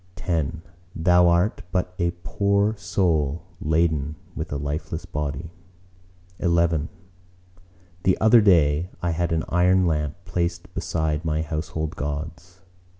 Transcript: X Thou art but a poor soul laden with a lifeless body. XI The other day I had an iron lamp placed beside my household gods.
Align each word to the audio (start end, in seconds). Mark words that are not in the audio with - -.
X 0.25 0.47
Thou 0.95 1.27
art 1.27 1.61
but 1.71 1.93
a 1.99 2.09
poor 2.23 2.75
soul 2.75 3.43
laden 3.61 4.15
with 4.35 4.51
a 4.51 4.57
lifeless 4.57 5.05
body. 5.05 5.51
XI 6.39 6.87
The 8.01 8.17
other 8.19 8.41
day 8.41 8.89
I 9.03 9.11
had 9.11 9.31
an 9.31 9.43
iron 9.49 9.85
lamp 9.85 10.15
placed 10.25 10.73
beside 10.73 11.23
my 11.23 11.43
household 11.43 11.95
gods. 11.95 12.61